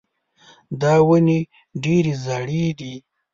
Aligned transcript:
دا 0.81 0.93
ونې 1.07 1.39
ډېرې 1.83 2.13
زاړې 2.25 2.63
دي. 2.79 2.93